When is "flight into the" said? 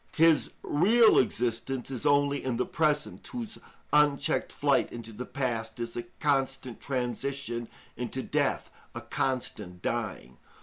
4.51-5.27